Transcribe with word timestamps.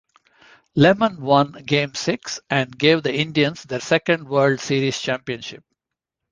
Lemon 0.73 1.21
won 1.21 1.51
Game 1.63 1.93
Six 1.93 2.39
and 2.49 2.75
gave 2.75 3.03
the 3.03 3.13
Indians 3.13 3.61
their 3.61 3.79
second 3.81 4.27
World 4.27 4.59
Series 4.59 4.99
championship. 4.99 5.63